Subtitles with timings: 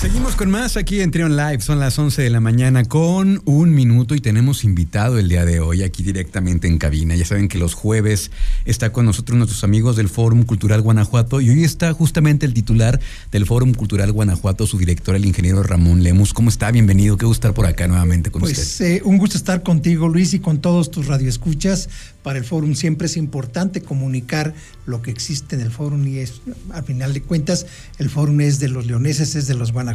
[0.00, 1.60] Seguimos con más aquí en Trion Live.
[1.60, 5.60] Son las 11 de la mañana con un minuto y tenemos invitado el día de
[5.60, 7.14] hoy aquí directamente en cabina.
[7.16, 8.30] Ya saben que los jueves
[8.64, 12.98] está con nosotros nuestros amigos del Fórum Cultural Guanajuato y hoy está justamente el titular
[13.30, 16.32] del Fórum Cultural Guanajuato, su director, el ingeniero Ramón Lemus.
[16.32, 16.70] ¿Cómo está?
[16.70, 17.18] Bienvenido.
[17.18, 18.86] Qué gusto estar por acá nuevamente con pues, usted.
[18.86, 21.90] Eh, un gusto estar contigo, Luis, y con todos tus radioescuchas.
[22.22, 24.54] Para el Fórum siempre es importante comunicar
[24.86, 26.40] lo que existe en el Fórum y es,
[26.72, 27.66] al final de cuentas,
[27.98, 29.89] el Fórum es de los leoneses, es de los guanajuatos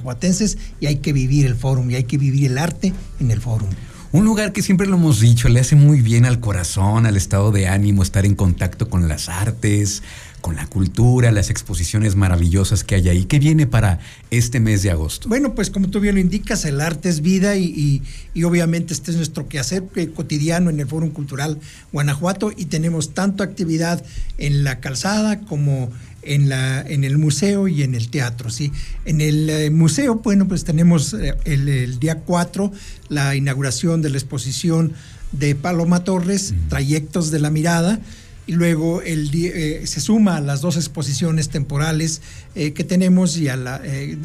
[0.80, 3.70] y hay que vivir el fórum y hay que vivir el arte en el fórum.
[4.12, 7.52] Un lugar que siempre lo hemos dicho, le hace muy bien al corazón, al estado
[7.52, 10.04] de ánimo, estar en contacto con las artes,
[10.45, 13.26] con la cultura, las exposiciones maravillosas que hay ahí.
[13.26, 13.98] ¿Qué viene para
[14.30, 15.27] este mes de agosto?
[15.27, 18.04] Bueno, pues como tú bien lo indicas, el arte es vida y,
[18.44, 21.58] obviamente este es nuestro quehacer eh, cotidiano en el Fórum Cultural
[21.91, 24.05] Guanajuato y tenemos tanto actividad
[24.38, 25.90] en la calzada como
[26.21, 28.52] en, la, en el museo y en el teatro.
[28.52, 28.71] ¿sí?
[29.05, 32.71] En el eh, museo, bueno, pues tenemos eh, el, día 4
[33.09, 34.93] la inauguración de la exposición
[35.32, 37.99] de Paloma Torres, Trayectos de la Mirada,
[38.48, 42.21] y luego el, eh, se suma a las dos exposiciones temporales
[42.54, 43.82] que tenemos y a la,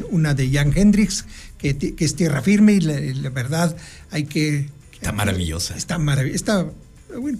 [0.09, 1.25] una de Jan Hendrix,
[1.57, 3.75] que, que, es Tierra Firme, y la, verdad
[4.09, 4.69] hay que...
[4.93, 5.75] Está maravillosa.
[5.75, 6.35] Está maravillosa.
[6.35, 6.67] Está,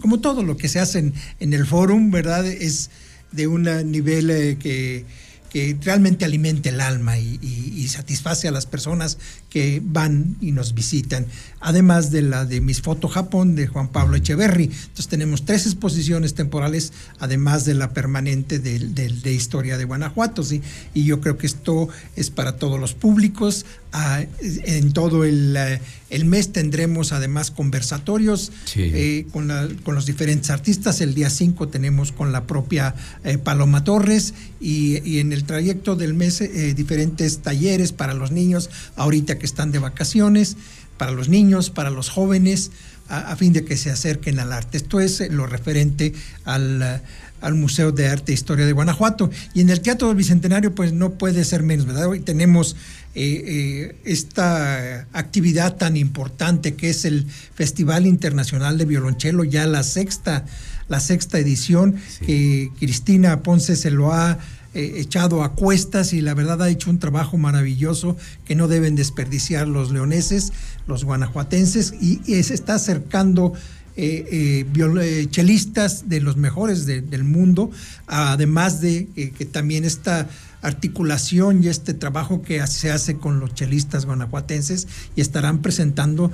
[0.01, 2.45] como todo lo que se hace en, en el fórum, ¿verdad?
[2.45, 2.89] Es
[3.31, 5.05] de un nivel eh, que,
[5.51, 7.39] que, realmente alimente el alma y,
[7.87, 9.17] satisface a las personas
[9.49, 11.25] que van y nos visitan.
[11.59, 14.65] Además de la de Mis Foto Japón de Juan Pablo Echeverry.
[14.65, 20.43] Entonces tenemos tres exposiciones temporales, además de la permanente de, de, Historia de Guanajuato.
[20.43, 20.61] ¿sí?
[20.93, 23.65] Y yo creo que esto es para todos los públicos.
[23.93, 29.51] Ah, en todo el, eh, el, mes tendremos además conversatorios eh, con,
[29.83, 31.01] con, los diferentes artistas.
[31.01, 35.97] El día 5 tenemos con la propia eh, Paloma Torres y, y, en el trayecto
[35.97, 36.41] del mes
[36.73, 40.55] diferentes talleres para los niños ahorita que están de vacaciones,
[40.97, 42.71] para los niños, para los jóvenes,
[43.09, 44.77] a, a fin de que se acerquen al arte.
[44.77, 46.13] Esto es lo referente
[46.45, 47.01] al
[47.41, 49.29] al Museo de Arte e Historia de Guanajuato.
[49.53, 52.07] Y en el Teatro del Bicentenario, pues no puede ser menos, ¿verdad?
[52.07, 52.75] Hoy tenemos
[53.13, 59.83] eh, eh, esta actividad tan importante que es el Festival Internacional de Violonchelo, ya la
[59.83, 60.45] sexta,
[60.87, 64.39] la sexta edición, que Cristina Ponce se lo ha
[64.73, 68.15] eh, echado a cuestas y la verdad ha hecho un trabajo maravilloso
[68.45, 70.53] que no deben desperdiciar los leoneses,
[70.87, 73.51] los guanajuatenses, y, y se está acercando
[73.97, 77.71] eh, eh, chelistas de los mejores del mundo,
[78.07, 80.29] además de eh, que también esta
[80.61, 86.31] articulación y este trabajo que se hace con los chelistas guanajuatenses y estarán presentando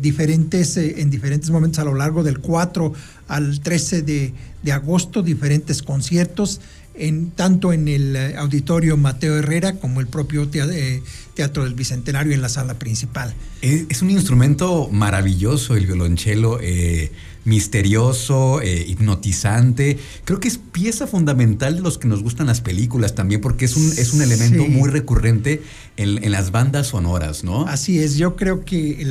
[0.00, 2.92] diferentes en diferentes momentos a lo largo del 4
[3.28, 6.60] al 13 de, de agosto diferentes conciertos
[6.94, 11.02] en, tanto en el eh, auditorio Mateo Herrera como el propio eh,
[11.34, 13.34] Teatro del Bicentenario en la sala principal.
[13.60, 17.10] Es un instrumento maravilloso el violonchelo, eh,
[17.44, 19.98] misterioso, hipnotizante.
[20.24, 23.76] Creo que es pieza fundamental de los que nos gustan las películas también, porque es
[23.76, 25.62] un, es un elemento muy recurrente
[25.96, 27.66] en, las bandas sonoras, ¿no?
[27.66, 29.02] Así es, yo creo que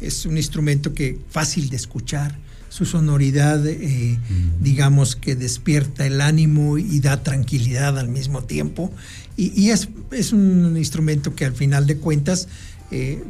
[0.00, 2.36] es un instrumento que fácil de escuchar
[2.68, 4.18] su sonoridad, eh,
[4.60, 8.92] digamos que despierta el ánimo y da tranquilidad al mismo tiempo.
[9.36, 12.48] Y, es, es, un instrumento que al final de cuentas
[12.90, 13.22] eh,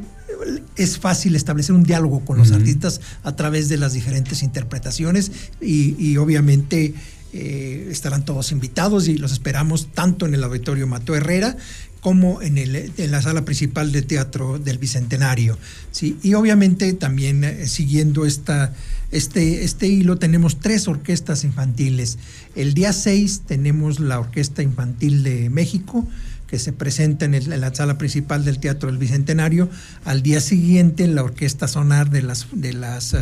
[0.77, 6.17] es fácil establecer un diálogo con los artistas a través de las diferentes interpretaciones y,
[6.17, 6.95] obviamente
[7.35, 11.59] eh, estarán todos invitados y los esperamos tanto en el auditorio Mateo Herrera
[12.01, 15.59] como en, el, en, la sala principal de teatro del Bicentenario.
[15.93, 16.17] ¿sí?
[16.23, 18.73] Y obviamente también siguiendo esta,
[19.11, 22.19] este, este hilo tenemos tres orquestas infantiles.
[22.55, 26.07] El día 6 tenemos la Orquesta Infantil de México,
[26.47, 29.69] que se presenta en, la sala principal del Teatro del Bicentenario.
[30.05, 33.21] Al día siguiente, la Orquesta Sonar de las, de las, eh,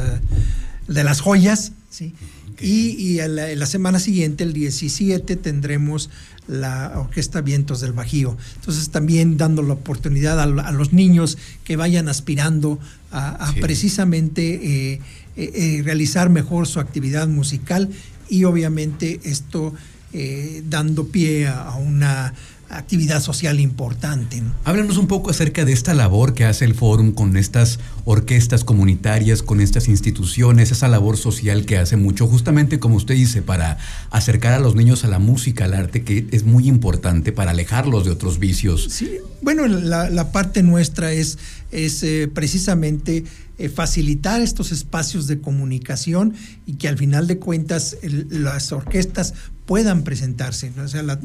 [0.89, 1.73] de las Joyas.
[1.97, 2.15] ¿Sí?
[2.61, 6.11] Y, en la, semana siguiente, el 17, tendremos
[6.49, 8.37] la Orquesta Vientos del Bajío.
[8.57, 12.79] Entonces, también dando la oportunidad a, los niños que vayan aspirando
[13.11, 14.95] a, precisamente.
[14.95, 15.01] Eh,
[15.39, 17.91] eh, eh, realizar mejor su actividad musical
[18.31, 19.75] y obviamente esto
[20.15, 22.33] eh, dando pie a, una
[22.69, 24.43] actividad social importante.
[24.65, 29.43] Háblanos un poco acerca de esta labor que hace el Fórum con estas orquestas comunitarias,
[29.43, 33.79] con estas instituciones, esa labor social que hace mucho, justamente como usted dice, para
[34.11, 38.05] acercar a los niños a la música, al arte, que es muy importante para alejarlos
[38.05, 38.89] de otros vicios.
[38.91, 41.39] Sí, bueno, la, parte nuestra es,
[41.71, 42.05] es
[42.35, 43.25] precisamente
[43.59, 46.35] eh, facilitar estos espacios de comunicación
[46.67, 49.33] y que al final de cuentas las orquestas
[49.67, 50.73] puedan presentarse.
[50.83, 51.19] O sea, la,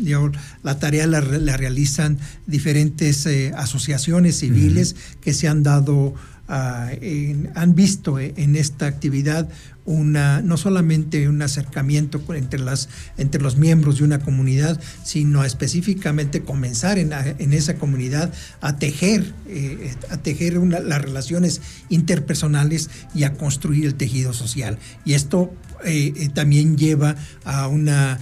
[0.63, 2.17] la tarea la, realizan
[2.47, 6.15] diferentes eh, asociaciones civiles que se han dado,
[6.51, 6.92] ah,
[7.56, 9.50] han visto en esta actividad
[9.86, 16.42] una, no solamente un acercamiento entre, las, entre los miembros de una comunidad, sino específicamente
[16.42, 18.31] comenzar en, esa comunidad
[18.62, 24.77] a tejer, eh, a tejer las relaciones interpersonales y a construir el tejido social.
[25.03, 25.53] Y esto
[25.83, 28.19] eh, eh, también lleva a una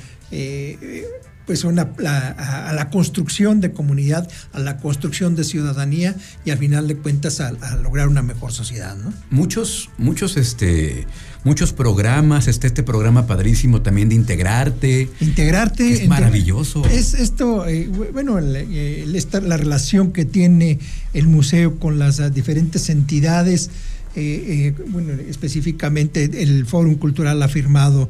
[1.49, 6.15] pues a, la construcción de comunidad, a la construcción de ciudadanía
[6.45, 7.51] y al final de cuentas a,
[7.81, 8.95] lograr una mejor sociedad.
[8.95, 9.11] ¿no?
[9.31, 11.07] Muchos, muchos, este,
[11.43, 15.09] muchos programas, este, este programa padrísimo también de integrarte.
[15.21, 15.91] Integrarte.
[15.91, 16.85] Es maravilloso.
[16.85, 19.07] Es esto, eh, bueno, eh,
[19.41, 20.77] la relación que tiene
[21.15, 23.71] el museo con las diferentes entidades.
[24.15, 28.07] Eh, bueno, específicamente el Fórum Cultural ha firmado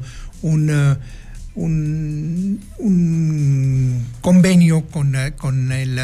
[1.54, 5.98] un un, convenio con, eh, con el,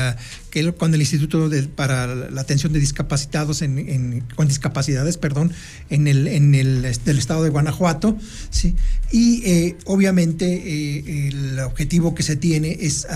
[0.57, 5.53] eh, con el Instituto para la Atención de Discapacitados en, con discapacidades, perdón,
[5.91, 8.17] en el, en el del estado de Guanajuato,
[8.51, 8.75] sí,
[9.13, 13.07] y eh, obviamente el objetivo que se tiene es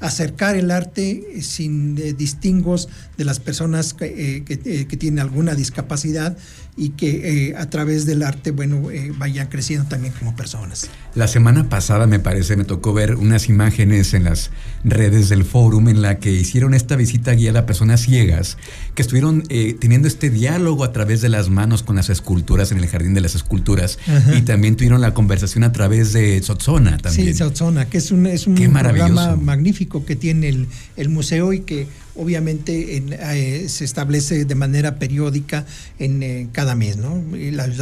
[0.00, 6.36] acercar el arte sin distingos de las personas que, que tienen alguna discapacidad
[6.80, 10.88] y que eh, a través del arte, bueno, eh, vayan creciendo también como personas.
[11.14, 14.50] La semana pasada, me parece, me tocó ver unas imágenes en las
[14.82, 18.56] redes del fórum en la que hicieron esta visita guiada a personas ciegas
[18.94, 22.78] que estuvieron eh, teniendo este diálogo a través de las manos con las esculturas en
[22.78, 23.98] el Jardín de las Esculturas
[24.36, 27.28] y también tuvieron la conversación a través de Sotzona también.
[27.28, 30.66] Sí, Sotzona, que es un, es un programa magnífico que tiene el,
[30.96, 31.86] el museo y que
[32.16, 35.64] obviamente eh, se establece de manera periódica
[35.98, 37.22] en eh, cada mes, ¿no?
[37.52, 37.78] Las,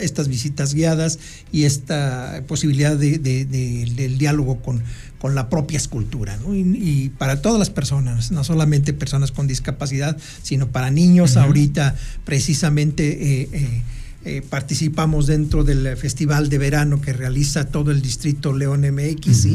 [0.00, 1.18] estas visitas guiadas
[1.50, 4.82] y esta posibilidad de, del diálogo con,
[5.18, 6.54] con la propia escultura, ¿no?
[6.54, 11.36] y, para todas las personas, no solamente personas con discapacidad, sino para niños.
[11.36, 11.94] Ahorita
[12.24, 13.48] precisamente
[14.24, 19.48] eh, participamos dentro del festival de verano que realiza todo el distrito León MX,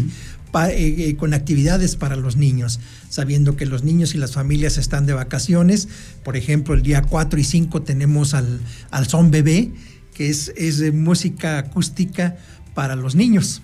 [0.53, 2.79] eh, eh, con actividades para los niños,
[3.09, 5.87] sabiendo que los niños y las familias están de vacaciones.
[6.23, 8.59] Por ejemplo, el día 4 y 5 tenemos al,
[8.89, 9.71] al Son Bebé,
[10.13, 12.37] que es, es de música acústica
[12.73, 13.63] para los niños,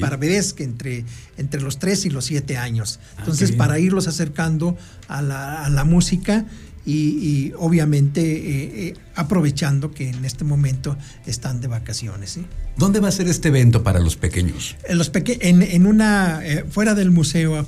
[0.00, 1.04] para bebés que entre,
[1.36, 2.98] entre los 3 y los 7 años.
[3.02, 4.76] Ah, Entonces, para irlos acercando
[5.06, 6.46] a la, a la música
[6.86, 10.96] y, obviamente eh, eh, aprovechando que en este momento
[11.26, 12.38] están de vacaciones.
[12.76, 14.76] ¿Dónde va a ser este evento para los pequeños?
[14.88, 17.66] En, los en, una, eh, fuera del museo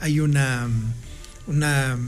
[0.00, 0.68] hay una,
[1.46, 1.98] una,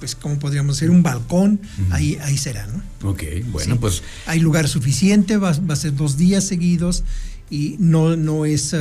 [0.00, 0.90] pues, ¿cómo podríamos decir?
[0.90, 1.60] Un balcón,
[1.90, 3.10] ahí, ahí será, ¿no?
[3.10, 3.22] Ok,
[3.52, 4.02] bueno, pues.
[4.26, 7.04] Hay lugar suficiente, va, va, a ser dos días seguidos
[7.50, 8.74] y no, no es...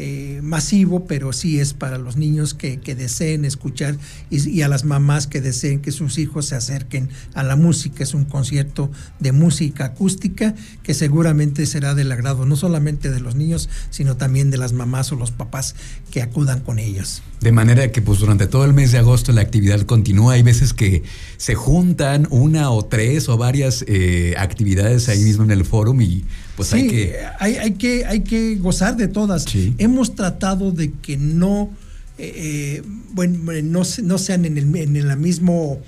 [0.00, 3.96] Eh, masivo, pero sí es para los niños que, deseen escuchar
[4.30, 8.04] y, a las mamás que deseen que sus hijos se acerquen a la música.
[8.04, 10.54] Es un concierto de música acústica
[10.84, 15.10] que seguramente será del agrado no solamente de los niños, sino también de las mamás
[15.10, 15.74] o los papás
[16.12, 17.22] que acudan con ellos.
[17.40, 20.34] De manera que pues durante todo el mes de agosto la actividad continúa.
[20.34, 21.04] Hay veces que
[21.36, 26.24] se juntan una o tres o varias eh, actividades ahí mismo en el fórum y
[26.56, 27.16] pues hay que...
[27.38, 28.04] Hay, que...
[28.06, 29.46] Hay que gozar de todas.
[29.78, 31.70] Hemos tratado de que no,
[32.18, 32.82] eh, eh,
[33.12, 35.80] bueno, no, no, sean en el, en mismo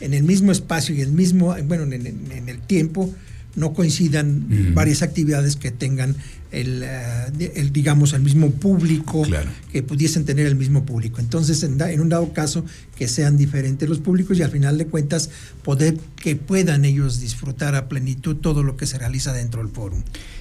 [0.00, 3.12] en el mismo espacio y el mismo, bueno, en, el tiempo,
[3.54, 6.16] no coincidan varias actividades que tengan
[6.52, 9.24] el, eh, el, digamos, el mismo público,
[9.72, 11.20] que pudiesen tener el mismo público.
[11.20, 12.64] Entonces, en, en, un dado caso,
[12.96, 15.30] que sean diferentes los públicos y al final de cuentas,
[15.62, 19.96] poder que puedan ellos disfrutar a plenitud todo lo que se realiza dentro del foro.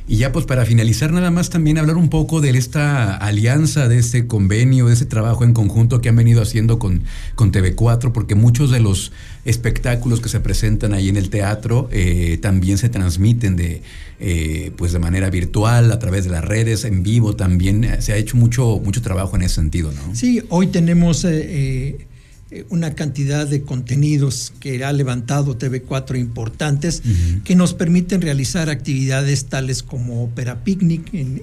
[0.08, 3.98] Y ya pues para finalizar nada más también hablar un poco de esta alianza, de
[3.98, 7.02] este convenio, de ese trabajo en conjunto que han venido haciendo con,
[7.34, 9.12] con TV4, porque muchos de los
[9.46, 13.84] espectáculos que se presentan ahí en el teatro eh, también se transmiten de,
[14.20, 17.84] eh, pues de manera virtual, a través de las redes, en vivo también.
[17.84, 20.16] Eh, se ha hecho mucho, mucho trabajo en ese sentido, ¿no?
[20.16, 21.26] Sí, hoy tenemos
[22.70, 27.04] una cantidad de contenidos que ha levantado TV4 importantes
[27.44, 31.42] que nos permiten realizar actividades tales como Opera Picnic en,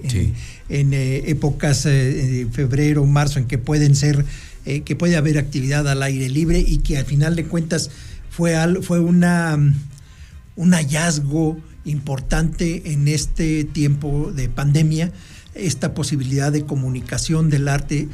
[0.70, 4.24] en, épocas de febrero, marzo, en que pueden ser
[4.64, 7.90] eh, que puede haber actividad al aire libre y que al final de cuentas
[8.30, 9.58] fue, fue una,
[10.56, 15.12] un hallazgo importante en este tiempo de pandemia
[15.54, 18.08] esta posibilidad de comunicación del arte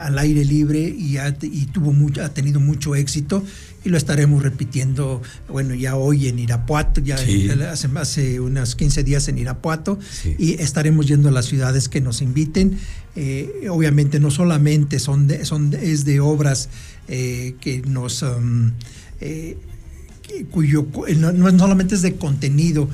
[0.00, 1.36] al aire libre y, ha,
[1.72, 3.44] tuvo mucho, ha tenido mucho éxito
[3.84, 9.28] y lo estaremos repitiendo, bueno, ya hoy en Irapuato, ya hace, hace unos 15 días
[9.28, 9.98] en Irapuato
[10.38, 12.78] y estaremos yendo a las ciudades que nos inviten.
[13.16, 16.68] Eh, obviamente no solamente son, son es de obras
[17.08, 18.22] eh, que nos...
[18.22, 18.72] Um,
[19.20, 19.56] eh,
[20.50, 22.88] cuyo no, no solamente es de contenido,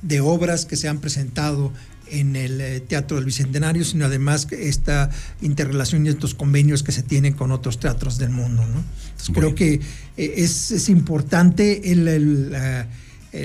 [0.00, 1.72] de obras que se han presentado
[2.10, 7.02] en el eh, Teatro del Bicentenario, sino además esta interrelación y estos convenios que se
[7.02, 8.64] tienen con otros teatros del mundo.
[8.66, 8.84] ¿no?
[9.32, 9.80] creo que
[10.16, 12.08] eh, es, importante el,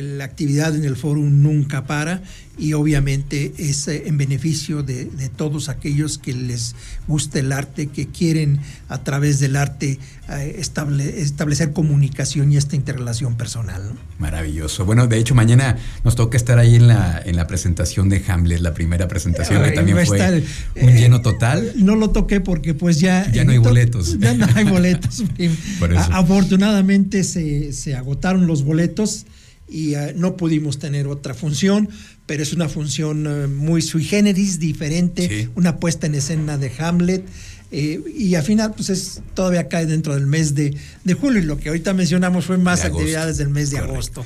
[0.02, 2.22] la actividad en el foro nunca para
[2.60, 5.06] y obviamente es eh, en beneficio de,
[5.36, 6.76] todos aquellos que les
[7.08, 9.98] gusta el arte, que quieren a través del arte
[10.30, 13.82] eh, establecer comunicación y esta interrelación personal.
[14.18, 14.86] Maravilloso.
[14.86, 18.60] Bueno, de hecho mañana nos toca estar ahí en la, en la presentación de Hamlet,
[18.60, 20.44] la primera presentación que también fue
[20.82, 21.72] un lleno eh, total.
[21.78, 23.32] No lo toqué porque pues ya...
[23.32, 24.18] Ya no hay boletos.
[24.20, 25.24] Ya no hay boletos.
[26.12, 29.26] Afortunadamente se, se agotaron los boletos
[29.70, 31.90] y eh, no pudimos tener otra función,
[32.26, 37.24] pero es una función eh, muy sui generis, diferente, una puesta en escena de Hamlet.
[37.72, 40.76] Eh, y al final, pues es, todavía cae dentro del mes de,
[41.20, 41.40] julio.
[41.40, 44.26] Y lo que ahorita mencionamos fue más actividades del mes de agosto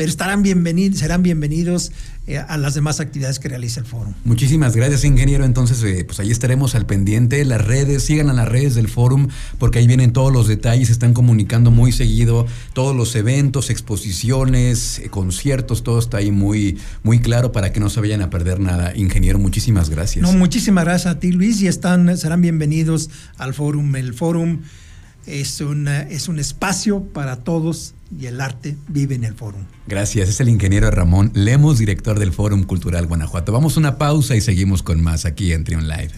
[0.00, 1.92] pero estarán bienvenidos, serán bienvenidos
[2.26, 4.14] eh, a las demás actividades que realiza el foro.
[4.24, 5.44] Muchísimas gracias, ingeniero.
[5.44, 7.44] Entonces, eh, pues ahí estaremos al pendiente.
[7.44, 9.28] Las redes, sigan a las redes del foro,
[9.58, 15.00] porque ahí vienen todos los detalles, se están comunicando muy seguido, todos los eventos, exposiciones,
[15.00, 18.58] eh, conciertos, todo está ahí muy, muy claro para que no se vayan a perder
[18.58, 18.96] nada.
[18.96, 20.22] Ingeniero, muchísimas gracias.
[20.22, 23.94] No, muchísimas gracias a ti, Luis, y están, serán bienvenidos al fórum.
[23.96, 24.60] El fórum
[25.26, 29.62] es, es un espacio para todos y el arte vive en el fórum.
[29.86, 33.52] Gracias, es el ingeniero Ramón Lemos, director del Fórum Cultural Guanajuato.
[33.52, 36.10] Vamos a una pausa y seguimos con más aquí en Trion Live.